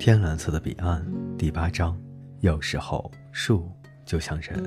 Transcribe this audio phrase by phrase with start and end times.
[0.00, 1.94] 天蓝色的彼岸第八章，
[2.40, 3.70] 有时候树
[4.06, 4.58] 就像人，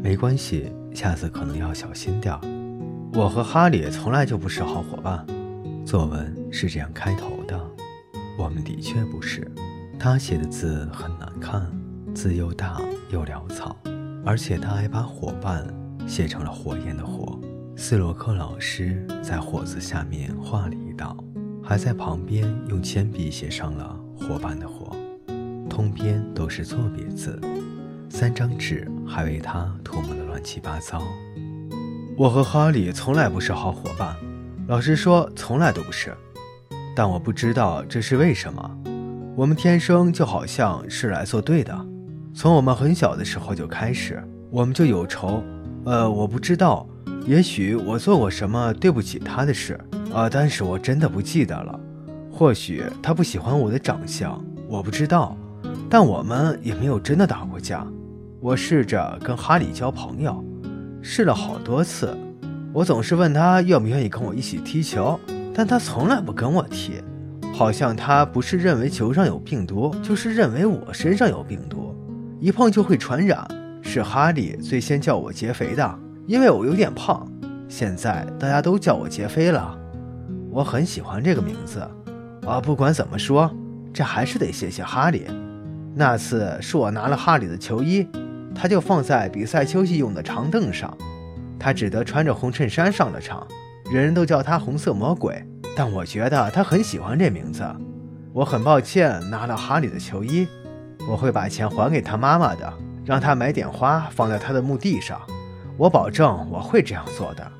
[0.00, 2.40] 没关系，下次可能要小心点儿。
[3.12, 5.26] 我和哈利从来就不是好伙伴。
[5.84, 7.60] 作文是这样开头的，
[8.38, 9.50] 我们的确不是。
[9.98, 11.68] 他写的字很难看，
[12.14, 13.76] 字又大又潦草，
[14.24, 15.66] 而且他还把伙伴
[16.06, 17.36] 写成了火焰的火。
[17.74, 21.16] 斯洛克老师在火字下面画了一道，
[21.64, 23.99] 还在旁边用铅笔写上了
[24.30, 24.94] 伙伴的伙，
[25.68, 27.36] 通篇都是错别字，
[28.08, 31.02] 三张纸还为他涂抹得乱七八糟。
[32.16, 34.14] 我和哈利从来不是好伙伴，
[34.68, 36.16] 老实说，从来都不是。
[36.94, 38.78] 但我不知道这是为什么。
[39.34, 41.76] 我们天生就好像是来作对的，
[42.32, 45.42] 从我们很小的时候就开始，我们就有仇。
[45.86, 46.86] 呃，我不知道。
[47.26, 49.76] 也许我做过什么对不起他的事
[50.14, 51.80] 啊，但是我真的不记得了。
[52.40, 55.36] 或许他不喜欢我的长相，我不知道。
[55.90, 57.86] 但我们也没有真的打过架。
[58.40, 60.42] 我试着跟哈利交朋友，
[61.02, 62.16] 试了好多次。
[62.72, 65.20] 我总是问他愿不愿意跟我一起踢球，
[65.54, 67.02] 但他从来不跟我踢，
[67.52, 71.94] 好像他不是认为球上有病毒，就是认为我身上有病毒，
[72.40, 73.46] 一碰就会传染。
[73.82, 75.98] 是哈利最先叫我劫肥的。
[76.26, 77.30] 因为我有点胖，
[77.68, 79.78] 现在大家都叫我杰飞了。
[80.50, 81.86] 我很喜欢这个名字。
[82.46, 83.50] 啊，不管怎么说，
[83.92, 85.26] 这还是得谢谢哈利。
[85.94, 88.08] 那次是我拿了哈利的球衣，
[88.54, 90.96] 他就放在比赛休息用的长凳上，
[91.58, 93.46] 他只得穿着红衬衫上了场。
[93.90, 95.44] 人人都叫他红色魔鬼，
[95.76, 97.64] 但我觉得他很喜欢这名字。
[98.32, 100.46] 我很抱歉拿了哈利的球衣，
[101.08, 102.72] 我会把钱还给他妈妈的，
[103.04, 105.20] 让他买点花放在他的墓地上。
[105.76, 107.50] 我保证我会这样做的，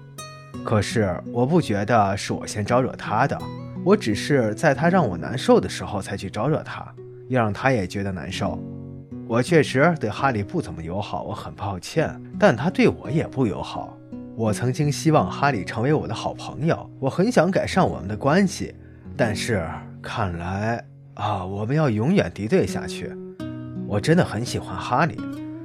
[0.64, 3.36] 可是我不觉得是我先招惹他的，
[3.82, 6.86] 我只是在他让我难受的时候才去招惹他，
[7.28, 8.58] 要让他也觉得难受。
[9.26, 13.96] 我确实对哈利不怎么友好，我很抱歉，但他对我也不友好。
[14.36, 18.74] 我曾经希望哈利成为我的好朋友，我很想改善我们的关系，
[19.16, 19.66] 但是
[20.02, 20.84] 看来
[21.14, 23.10] 啊，我们要永远敌对下去。
[23.86, 25.16] 我真的很喜欢哈利，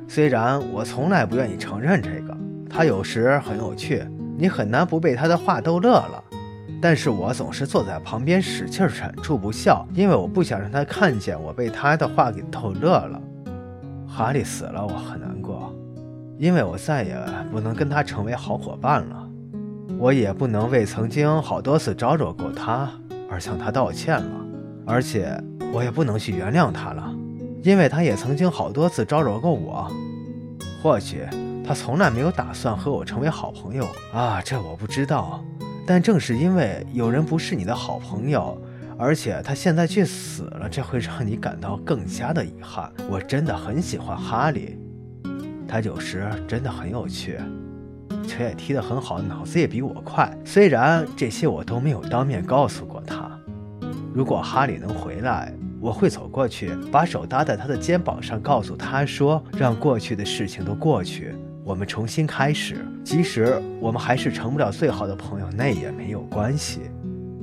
[0.07, 2.35] 虽然我从来不愿意承认这个。
[2.69, 4.03] 他有时很有趣，
[4.37, 6.23] 你很难不被他的话逗乐了。
[6.81, 13.21] 但是我总是坐在旁边使劲忍住不笑，因为我不想让他看见我被他的话给逗乐了。
[14.07, 15.73] 哈利死了，我很难过，
[16.37, 17.17] 因为我再也
[17.51, 19.29] 不能跟他成为好伙伴了。
[19.97, 22.89] 我也不能为曾经好多次招惹过他
[23.29, 24.45] 而向他道歉了，
[24.85, 25.35] 而且
[25.73, 27.11] 我也不能去原谅他了，
[27.63, 29.91] 因为他也曾经好多次招惹过我。
[30.81, 31.25] 或许。
[31.67, 35.43] 他从来没有打算和我成为好朋友啊，这我不知道。
[35.85, 38.59] 但正是因为有人不是你的好朋友，
[38.97, 42.91] 而且他现在却死了，这会让你感到更加的遗憾。
[43.07, 44.79] 我真的很喜欢哈利，
[45.67, 47.39] 他有时真的很有趣，
[48.27, 50.35] 球也踢得很好，脑子也比我快。
[50.43, 53.29] 虽然这些我都没有当面告诉过他。
[54.13, 66.81] 如果哈利能回来，我会走过去，把手搭在他的肩膀上，告诉他说：“让过去的事情都过去。”我们重新开始，即使我们还是成不了最好的朋友，那也没有关系。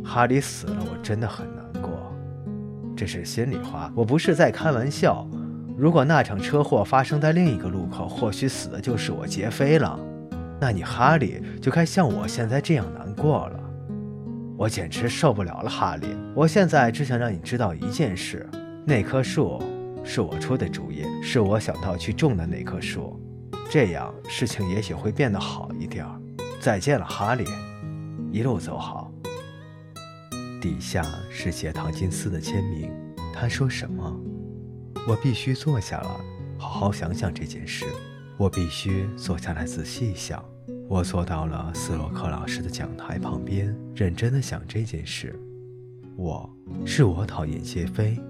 [0.04, 1.90] 哈利死了，我真的很难过，
[2.96, 5.26] 这是心里话，我不是在开玩笑。
[5.76, 9.98] 如果那场车祸发生在另一个路口，或许死的就是我杰飞了，
[10.60, 13.58] 那你哈利就该像我现在这样难过了。
[14.56, 18.48] 我简直受不了了，哈利，我现在只想让你知道一件事：
[18.84, 19.60] 那棵树
[20.04, 23.18] 是我出的主意，是我想到去种的那棵树。
[23.72, 26.06] 这样事情也许会变得好一点
[26.60, 27.46] 再见了，哈利，
[28.30, 29.10] 一路走好。
[30.60, 32.92] 底下是写唐金斯的签名。
[33.32, 34.14] 他说什么？
[35.08, 36.10] 我必须坐下来，
[36.58, 37.86] 好好想想这件事。
[38.36, 40.44] 我必须坐下来仔细想。
[40.86, 45.34] 我坐到了斯洛克老师的讲台旁边，认真的想这件事。
[46.14, 46.46] 我
[46.84, 48.20] 是我讨厌谢飞，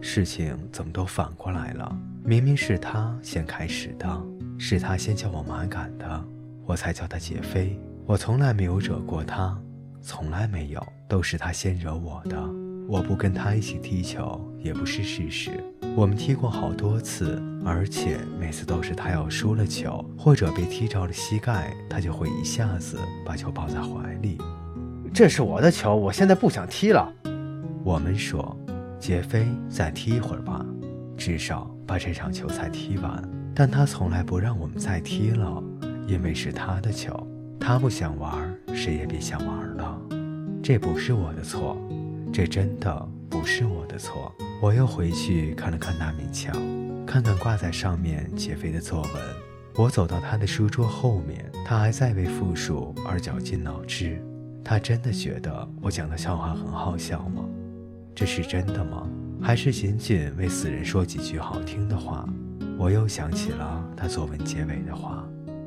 [0.00, 1.98] 事情怎么都反过来了？
[2.22, 4.24] 明明是他先开始的。
[4.58, 6.24] 是他先叫我马杆的，
[6.64, 7.78] 我才叫他杰飞。
[8.06, 9.58] 我从来没有惹过他，
[10.00, 12.36] 从来没有，都是他先惹我的。
[12.86, 15.50] 我不跟他一起踢球也不是事实，
[15.96, 24.36] 我们踢过好多次，而且每次都是他要输了球或者被踢着了膝盖，他就会一下子把球抱在怀里。
[25.14, 27.10] 这是我的球，我现在不想踢了。
[27.82, 28.54] 我们说，
[28.98, 30.64] 杰飞再踢一会儿吧，
[31.16, 33.22] 至少把这场球赛踢完。
[33.54, 35.62] 但他从来不让我们再踢了，
[36.08, 37.14] 因为是他的球，
[37.60, 40.00] 他不想玩，谁也别想玩了。
[40.62, 41.76] 这不是我的错，
[42.32, 44.34] 这真的不是我的错。
[44.60, 46.52] 我又回去看了看那面墙，
[47.06, 49.12] 看看挂在上面杰飞的作文。
[49.76, 54.20] 我走到他的书桌后面，他还在为复述而绞尽脑汁。
[54.64, 57.44] 他真的觉得我讲的笑话很好笑吗？
[58.14, 59.06] 这是真的吗？
[59.42, 62.26] 还是仅仅为死人说几句好听的话？
[62.78, 65.24] 我又想起了他作文结尾的话：“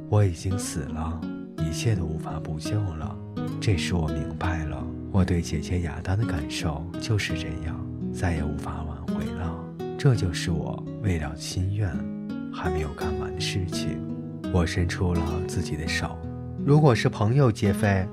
[0.10, 1.20] 我已经死了，
[1.58, 3.18] 一切都无法补救了。”
[3.60, 7.76] 这时我明白了，我对姐姐亚当的感受就是这样，
[8.14, 9.54] 再也无法挽回了。
[9.98, 11.90] 这就是我未了心愿，
[12.54, 14.00] 还没有干完的事情。
[14.54, 16.18] 我伸出了自己的手。
[16.66, 18.08] 如果是朋友杰飞，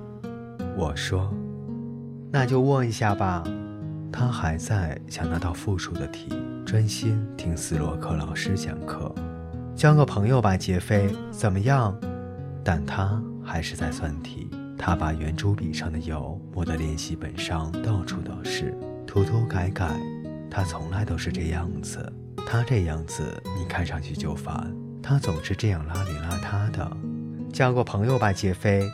[0.77, 1.33] 我说，
[2.33, 3.45] 那就握一下吧。
[4.11, 6.33] 他还在想那道复数的题，
[6.75, 9.15] 专心听斯洛克老师讲课。
[9.77, 11.97] 交个朋友吧，杰飞，怎么样？
[12.65, 14.51] 但他还是在算题。
[14.77, 18.77] 他把圆珠笔上的油抹得练习本上到处都是，
[19.07, 19.89] 涂涂改改。
[20.51, 22.13] 他从来都是这样子。
[22.45, 23.23] 他这样子，
[23.57, 24.69] 你看上去就烦。
[25.01, 26.97] 他总是这样邋里邋遢的。
[27.53, 28.91] 交个朋友吧，杰飞。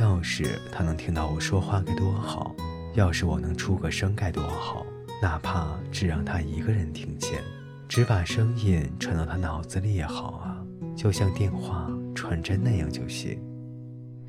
[0.00, 2.52] 要是他能听到我说话该多好。
[2.94, 4.84] 要是我能出个声该多好，
[5.22, 7.40] 哪怕只让他一个人听见，
[7.86, 10.56] 只把声音传到他脑子里也好啊，
[10.96, 13.38] 就像电话传真那样就行。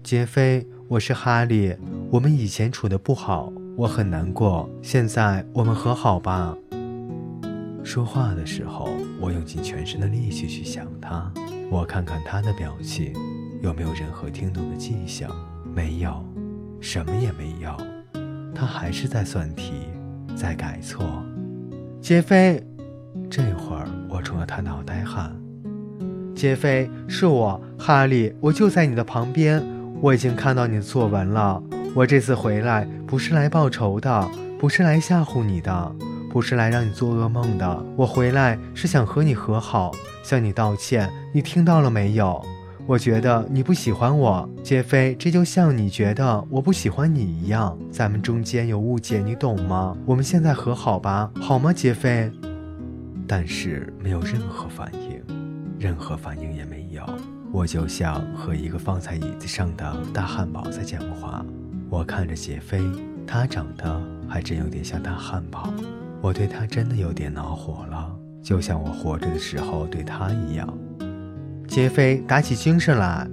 [0.03, 1.73] 杰飞，我是哈利，
[2.09, 4.69] 我们以前处的不好，我很难过。
[4.81, 6.57] 现在我们和好吧。
[7.83, 8.89] 说话的时候，
[9.19, 11.31] 我用尽全身的力气去想他，
[11.69, 13.13] 我看看他的表情，
[13.61, 15.31] 有没有任何听懂的迹象？
[15.73, 16.21] 没有，
[16.81, 17.77] 什么也没有。
[18.53, 19.71] 他还是在算题，
[20.35, 21.23] 在改错。
[22.01, 22.63] 杰飞，
[23.29, 25.31] 这会儿我冲着他脑袋喊
[26.35, 29.63] ：“杰飞，是我，哈利，我就在你的旁边。
[30.01, 31.61] 我已经看到你的作文了。
[31.93, 34.29] 我这次回来不是来报仇的，
[34.59, 35.95] 不是来吓唬你的，
[36.31, 37.85] 不是来让你做噩梦的。
[37.95, 39.91] 我回来是想和你和好，
[40.23, 41.09] 向你道歉。
[41.33, 42.43] 你听到了没有？”
[42.87, 49.95] 我觉得你不喜欢我，杰飞，这就像你觉得我不喜欢你一样，咱们中间有误解，你懂吗？
[50.05, 52.29] 我们现在和好吧，好吗，杰飞？
[53.27, 55.21] 但是没有任何反应，
[55.79, 57.03] 任何反应也没有。
[57.53, 61.45] 我就像和一个放在椅子上的大汉堡在讲话。
[61.89, 62.81] 我看着杰飞，
[63.25, 65.71] 他长得还真有点像大汉堡。
[66.19, 70.67] 我对他真的有点恼火了，就像我活着的时候对他一样。
[71.67, 73.27] 杰飞，打起精神来！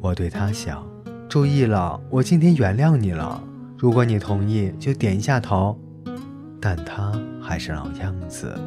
[0.00, 0.86] 我对他想，
[1.28, 3.42] 注意了，我今天原谅你了。
[3.78, 5.78] 如果你同意，就点一下头。
[6.60, 7.12] 但他
[7.42, 8.58] 还是老样子，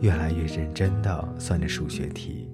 [0.00, 2.48] 越来越认真地算着数学题。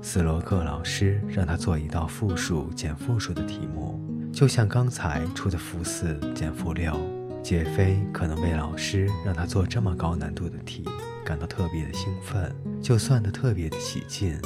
[0.00, 4.00] 斯洛克老师让他做一道负数减负数的题目，
[4.32, 6.96] 就像刚才出的负四减负六。
[7.42, 10.84] 杰飞可能为老师让他做这么高难度的题
[11.24, 14.38] 感到特别的兴奋，就算得特别的起劲。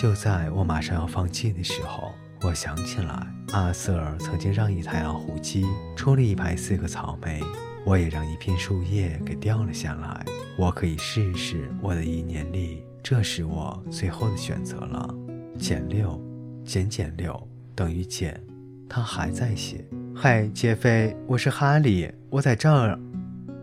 [0.00, 2.12] 就在我马上要放弃的时候，
[2.42, 7.40] 我想起来，阿瑟尔曾经让一台老虎机出了一排四个草莓，
[7.84, 10.24] 我也让一片树叶给掉了下来。
[10.56, 15.14] 我可以试试我的意念力，这是我最后的选择了。
[15.58, 16.20] 减六，
[16.64, 18.40] 减减六等于减。
[18.88, 19.84] 他还在写。
[20.14, 22.98] 嗨，杰飞，我是哈利，我在这儿。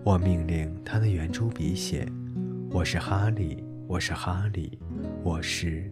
[0.04, 2.08] 我命令他的圆珠笔写
[2.72, 4.80] ：“我是哈利，我是哈利，
[5.22, 5.92] 我是。”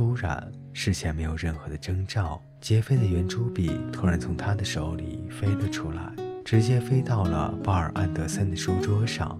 [0.00, 6.10] 突然，事前没有任何的征兆，杰飞的圆珠笔突然从他的手里飞了出来，
[6.42, 9.36] 直接飞到了鲍尔安德森的书桌上，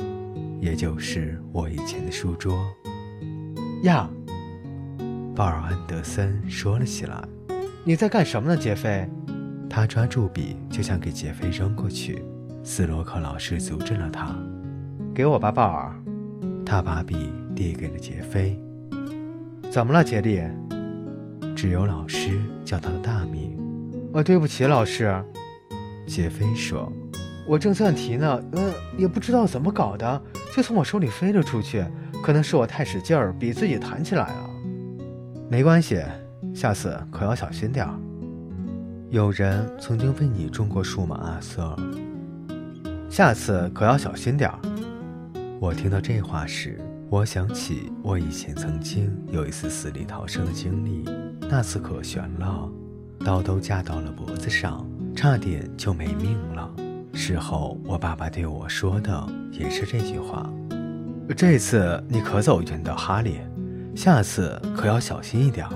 [0.61, 2.63] 也就是我以前的书桌。
[3.85, 4.07] 呀，
[5.35, 7.19] 鲍尔安德森说了起来
[7.83, 9.09] ：“你在干什么呢，杰飞？”
[9.67, 12.23] 他抓住笔就想给杰飞扔过去，
[12.63, 14.37] 斯洛克老师阻止了他
[15.17, 15.99] ：“给我吧，鲍尔。”
[16.67, 18.61] 他把笔递给了杰飞。
[19.71, 20.43] 怎么了，杰利？
[21.55, 23.57] 只有老师叫他的大名。
[24.13, 25.15] 哦，对不起，老师。
[26.09, 26.93] 杰飞说
[27.47, 30.23] ：“我正算题呢，呃，也不知道怎么搞的，
[30.53, 31.85] 就从我手里飞了出去。
[32.21, 34.51] 可能是我太使劲儿，笔自己弹起来了。
[35.49, 36.03] 没关系，
[36.53, 37.95] 下次可要小心点儿。
[39.09, 41.77] 有人曾经为你种过树吗，阿瑟？
[43.09, 44.59] 下次可要小心点儿。
[45.61, 46.77] 我听到这话时。
[47.11, 51.03] 我想起我以前曾经有一次死里逃生的经历，
[51.41, 52.71] 那次可悬了，
[53.25, 56.73] 刀都架到了脖子上，差点就没命了。
[57.13, 60.49] 事后我爸爸对我说的也是这句话：
[61.37, 63.41] 这次你可走运的，哈利，
[63.97, 65.67] 下次可要小心一点。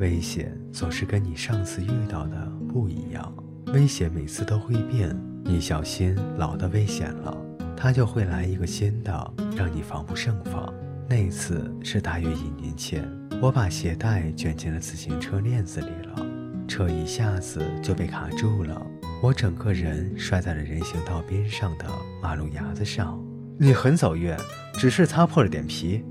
[0.00, 3.32] 危险总是跟你上次遇到的不一样，
[3.66, 7.36] 危险每次都会变，你小心老的危险了。
[7.82, 10.72] 他就会来一个新的，让你防不胜防。
[11.08, 13.04] 那次是大约一年前，
[13.40, 16.24] 我把鞋带卷进了自行车链子里了，
[16.68, 18.80] 车一下子就被卡住了，
[19.20, 21.84] 我整个人摔在了人行道边上的
[22.22, 23.20] 马路牙子上。
[23.58, 24.32] 你很走运，
[24.74, 26.04] 只是擦破了点皮。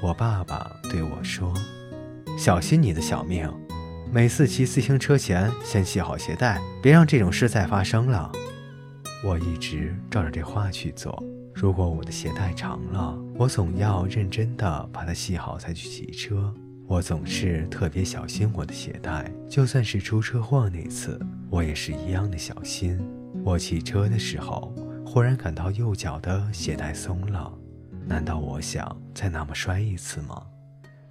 [0.00, 1.54] 我爸爸对我说
[2.36, 3.48] ：“小心你的小命，
[4.10, 8.32] 每次骑自行车前先系好鞋带，别让这种事再发生了。”
[9.26, 11.20] 我一直照着这话去做。
[11.52, 16.54] 如果我的鞋带长了，我总要认真的把它系好才去骑车。
[16.86, 21.18] 我总是特别小心我的鞋带，就算是出车祸那次，
[21.50, 22.96] 我也是一样的小心。
[23.44, 24.72] 我骑车的时候，
[25.04, 27.52] 忽然感到右脚的鞋带松了，
[28.06, 30.40] 难道我想再那么摔一次吗？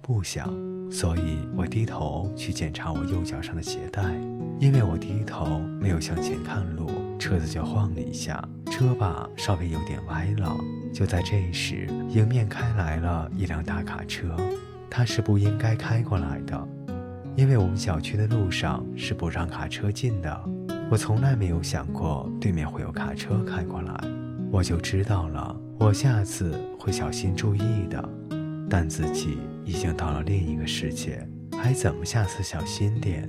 [0.00, 0.48] 不想，
[0.90, 4.02] 所以我低头去检查我右脚上的鞋带，
[4.58, 6.88] 因为我低头没有向前看路，
[7.26, 8.40] 车子就晃了一下。
[8.70, 10.56] 车把稍微有点歪了，
[10.92, 14.36] 就在这时，迎面开来了一辆大卡车。
[14.88, 16.68] 它是不应该开过来的，
[17.34, 20.40] 因为我们小区的路上是不让卡车进的。
[20.88, 23.92] 我从来没有想过对面会有卡车开过来，
[24.52, 28.08] 我就知道了，我下次会小心注意的。
[28.70, 31.28] 但自己已经到了另一个世界，
[31.60, 33.28] 还怎么下次小心点？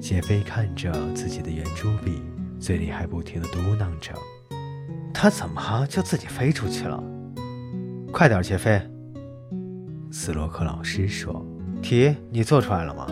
[0.00, 2.20] 杰飞看着自己的圆珠笔，
[2.66, 4.12] 嘴里还不停地嘟囔着。
[5.14, 7.00] 他怎么就自己飞出去了？
[8.12, 8.82] 快点，杰飞！
[10.10, 11.46] 斯洛克老师说
[11.80, 13.06] ：“题你做出来了吗？”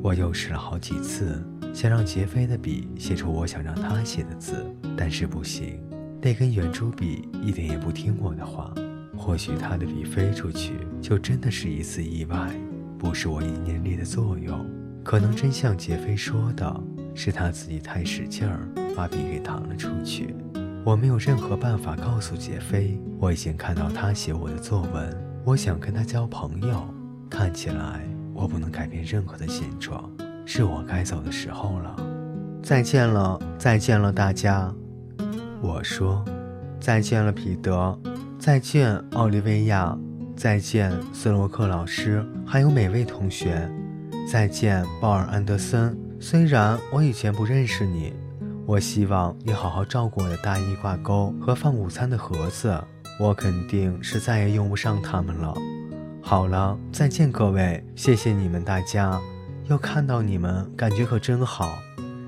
[0.00, 4.64] 我又试了好几次，想让杰飞的笔写出我想让他写的字，
[4.96, 5.82] 但是不行，
[6.22, 8.72] 那根圆珠笔一点也不听我的话。
[9.18, 12.48] 或许他的笔飞出去，就真的是一次意外，
[12.96, 14.64] 不是我意念力的作用。
[15.02, 16.80] 可能真像杰飞说的，
[17.14, 18.60] 是他自己太使劲儿，
[18.96, 20.34] 把笔给弹了出去。
[20.84, 25.16] 我没有任何办法告诉杰飞，我已经看到他写我的作文。
[25.44, 26.82] 我想跟他交朋友，
[27.28, 28.00] 看起来
[28.32, 30.10] 我不能改变任何的现状，
[30.46, 31.96] 是我该走的时候了。
[32.62, 34.72] 再见了，再见了，大家。
[35.62, 36.24] 我说，
[36.80, 37.98] 再见了，彼得，
[38.38, 39.96] 再见，奥利维亚，
[40.36, 43.70] 再见，斯洛克老师，还有每位同学，
[44.30, 45.94] 再见，鲍尔安德森。
[46.22, 48.12] 虽然我以前不认识你。
[48.66, 52.78] 我希望你好好照顾我的大衣挂钩和放午餐的盒子，
[53.18, 55.52] 我肯定是再也用不上它们了。
[56.20, 59.18] 好了，再见各位，谢谢你们大家，
[59.64, 61.78] 又看到你们感觉可真好。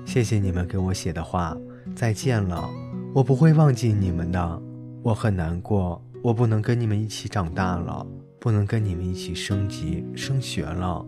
[0.05, 1.55] 谢谢你们给我写的话，
[1.95, 2.67] 再见了，
[3.13, 4.61] 我不会忘记你们的。
[5.03, 8.05] 我很难过，我不能跟你们一起长大了，
[8.39, 11.05] 不能跟你们一起升级升学了。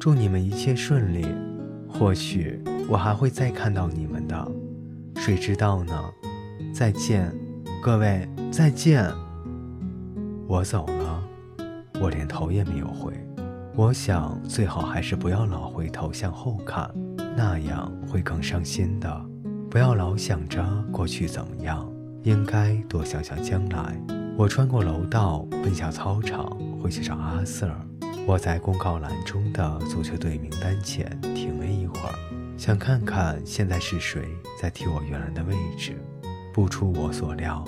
[0.00, 1.26] 祝你们一切顺利。
[1.88, 4.52] 或许我还会再看到你们的，
[5.16, 5.94] 谁知道呢？
[6.72, 7.32] 再见，
[7.82, 9.04] 各位，再见。
[10.46, 11.22] 我走了，
[12.00, 13.12] 我连头也没有回。
[13.74, 16.90] 我想最好还是不要老回头向后看，
[17.36, 19.24] 那样会更伤心的。
[19.70, 21.90] 不要老想着过去怎么样，
[22.22, 24.00] 应该多想想将来。
[24.36, 27.72] 我穿过楼道，奔向操场，回去找阿 Sir。
[28.26, 31.57] 我在公告栏中的足球队名单前停
[31.88, 32.14] 一会儿，
[32.58, 34.28] 想看看现在是谁
[34.60, 35.96] 在替我原来的位置。
[36.52, 37.64] 不出我所料，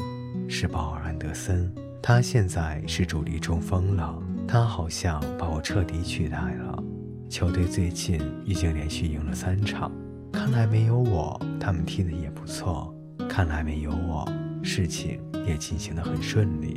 [0.47, 1.73] 是鲍尔安德森。
[2.03, 4.23] 他现在是主力中锋了。
[4.47, 6.83] 他好像把我彻底取代了。
[7.29, 9.91] 球队最近已经连续赢了三场，
[10.33, 12.93] 看来没有我，他们踢得也不错。
[13.29, 14.31] 看来没有我，
[14.63, 16.75] 事情也进行得很顺利。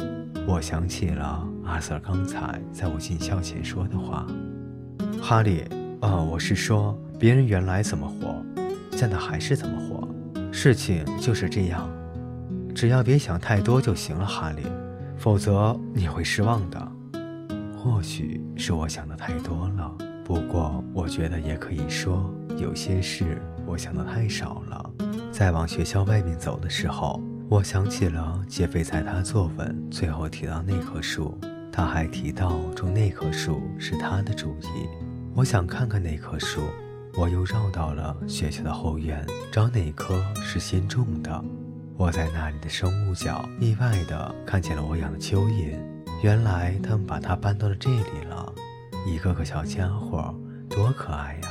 [0.48, 4.28] 我想起了阿 Sir 刚才在我进校前说的话
[5.20, 5.64] ：“哈利，
[6.02, 8.36] 呃，我是说，别人原来怎么活，
[8.98, 10.06] 现在还是怎么活。
[10.52, 11.90] 事情就是这样，
[12.76, 14.64] 只要别想太多就行了，哈利，
[15.16, 16.92] 否则你会失望的。
[17.78, 19.90] 或许是我想的太多了，
[20.26, 24.92] 不过我觉得也可以说，有些事我想的太少了。
[25.32, 31.38] 在往学校外面走的时候。”我想起了杰菲在他作文最后提到那棵树，
[31.72, 34.90] 他还提到种那棵树是他的主意。
[35.36, 36.62] 我想看看那棵树，
[37.16, 41.44] 我又绕到了学校的后院，找哪棵是新种的。
[41.96, 45.78] 我在那里的生物角意外地看见了我养的蚯蚓，
[46.24, 48.52] 原来他们把它搬到了这里了，
[49.06, 50.34] 一个个小家伙，
[50.68, 51.50] 多可爱呀！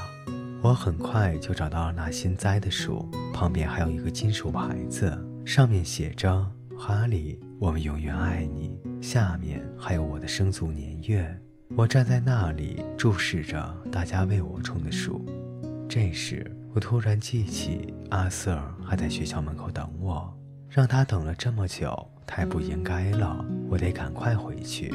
[0.62, 5.16] 我很快就找到了那新栽的树，旁边还有一个金属牌子。
[5.45, 6.45] 上面写着
[6.76, 11.40] ：“哈利，我们永远爱你。”下面还有我的生卒年月。
[11.76, 15.25] 我站在那里注视着大家为我种的树。
[15.95, 20.35] 这时，我突然记起阿瑟尔还在学校门口等我。
[20.71, 23.45] 让他等了这么久，太不应该了。
[23.69, 24.91] 我得赶快回去。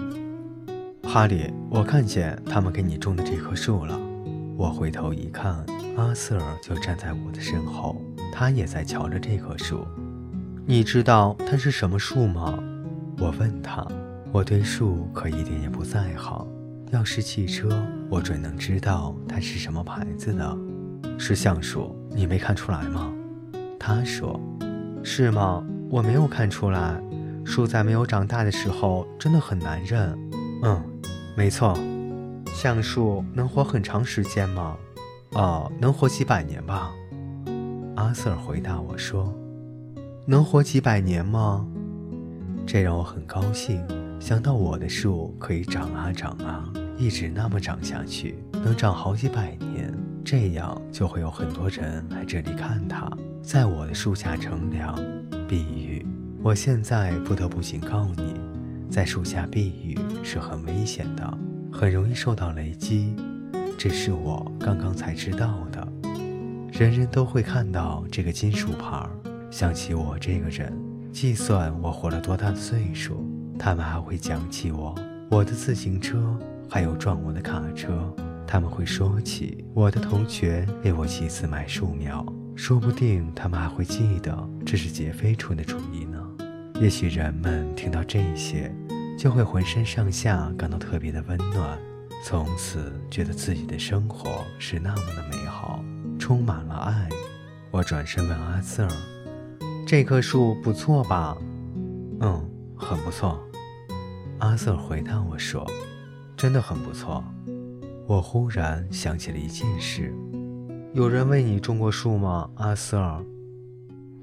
[1.03, 3.95] 哈利，我看见他们给你种的这棵树了。
[4.57, 5.63] 我回头一看，
[5.97, 8.01] 阿瑟尔就站在我的身后，
[8.33, 9.85] 他也在瞧着这棵树。
[10.65, 12.57] 你知道它是什么树吗？
[13.19, 13.85] 我问他。
[14.31, 16.47] 我对树可一点也不在行。
[16.89, 17.69] 要是汽车，
[18.09, 20.57] 我准能知道它是什么牌子的。
[21.17, 23.11] 是橡树，你没看出来吗？
[23.79, 24.39] 他说
[25.03, 25.63] ：“是吗？
[25.89, 27.01] 我没有看出来。
[27.45, 30.17] 树在没有长大的时候真的很难认。”
[30.63, 30.83] 嗯，
[31.35, 31.77] 没错。
[32.53, 34.75] 橡树能活很长时间吗？
[35.33, 36.91] 哦，能活几百年吧。
[37.95, 39.33] 阿瑟回答我说
[40.25, 41.65] ：“能活几百年吗？”
[42.65, 43.81] 这让我很高兴，
[44.19, 49.93] 想到我的树可以长啊长啊，一直那么长下去，能长好几百年。
[50.29, 53.09] 这样就会有很多人来这里看它，
[53.41, 54.93] 在我的树下乘凉、
[55.47, 56.05] 避雨。
[56.43, 58.33] 我现在不得不警告你，
[58.91, 61.37] 在树下避雨是很危险的，
[61.71, 63.15] 很容易受到雷击。
[63.77, 65.87] 这是我刚刚才知道的。
[66.73, 69.07] 人人都会看到这个金属牌，
[69.49, 70.77] 想起我这个人，
[71.13, 73.25] 计算我活了多大的岁数。
[73.57, 74.93] 他们还会讲起我、
[75.31, 76.37] 我的自行车，
[76.69, 78.13] 还有撞我的卡车。
[78.47, 82.25] 他们会说起我的同学为我几次买树苗，
[82.55, 86.17] 说不定他们还会记得这是杰飞出的主意呢。
[86.79, 88.73] 也许人们听到这些，
[89.17, 91.77] 就会浑身上下感到特别的温暖，
[92.23, 95.83] 从此觉得自己的生活是那么的美好，
[96.17, 97.09] 充满了爱。
[97.69, 98.91] 我转身问阿瑟尔
[99.85, 101.35] ：“这棵树不错吧
[102.21, 103.37] ？”“嗯，很不错。”
[104.39, 105.69] 阿瑟回答我说
[106.37, 107.23] ：“真的很不错。”
[108.07, 110.13] 我忽然想起了一件事：
[110.93, 113.21] 有人为你种过树吗，阿瑟尔？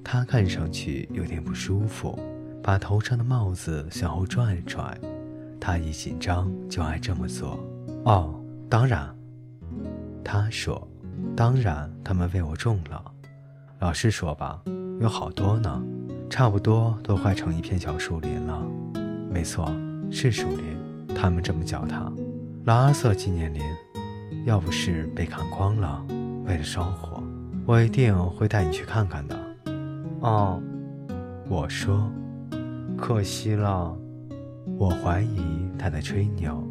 [0.02, 2.18] 他看上去有点不舒服，
[2.62, 4.98] 把头上的帽子向后拽了拽。
[5.60, 7.62] 他一紧张就爱这么做。
[8.06, 8.34] 哦，
[8.70, 9.14] 当然，
[10.24, 10.88] 他说
[11.36, 13.12] ：“当然，他们为我种了。
[13.80, 14.62] 老实说吧，
[14.98, 15.82] 有好多呢，
[16.30, 18.66] 差不多都快成一片小树林了。
[19.30, 19.70] 没错，
[20.10, 22.10] 是树林，他们这么叫它。”
[22.64, 23.62] 拉阿瑟纪念林，
[24.46, 26.02] 要不是被砍光了，
[26.46, 27.22] 为了烧火，
[27.66, 29.38] 我一定会带你去看看的。
[30.20, 30.62] 哦，
[31.46, 32.10] 我说，
[32.96, 33.94] 可惜了。
[34.78, 36.66] 我怀疑他在吹牛，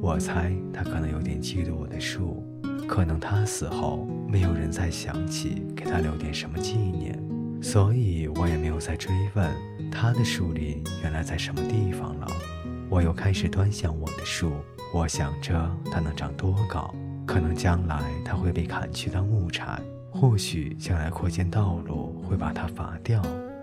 [0.00, 2.40] 我猜他可能有点嫉妒我的树，
[2.86, 7.20] 可能他死后没有人再想起给他留点什么纪念，
[7.60, 9.50] 所以我也没有再追问
[9.90, 12.28] 他的树林原来在什么地方了。
[12.88, 14.52] 我又开始端详我的树。
[14.94, 16.94] 我想着它能长多高，
[17.26, 19.78] 可能将来它会被砍去当木柴，
[20.10, 23.22] 或许将来扩建道路会把它伐掉，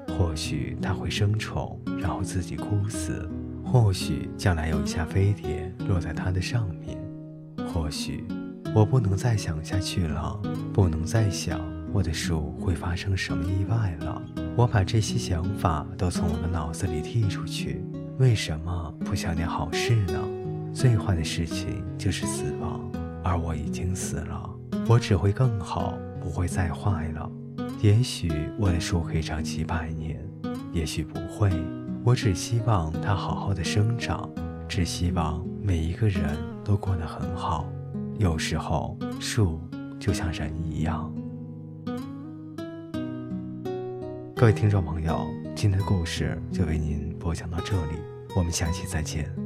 [0.09, 3.27] 或许它会生虫然后自己枯死，
[3.65, 6.97] 或许将来有一架飞碟落在它的上面，
[7.73, 8.25] 或许
[8.75, 10.39] 我不能再想下去了，
[10.71, 11.59] 不能再想
[11.91, 14.21] 我的树会发生什么意外了。
[14.55, 17.83] 我把这些想法都从我的脑子里剔出去，
[18.19, 20.19] 为什么不想点好事呢？
[20.73, 22.81] 最坏的事情就是死亡，
[23.23, 24.49] 而我已经死了。
[24.87, 27.31] 我只会更好，不会再坏了。
[27.79, 30.19] 也许我的树可以长几百年，
[30.71, 31.51] 也许不会。
[32.03, 34.29] 我只希望它好好的生长，
[34.67, 36.23] 只希望每一个人
[36.65, 37.69] 都过得很好。
[38.17, 39.61] 有时候，树
[39.99, 41.13] 就像人一样。
[44.35, 47.99] 各位听众朋友，今天的故事就为您播讲到这里，
[48.35, 49.42] 我们下期再见。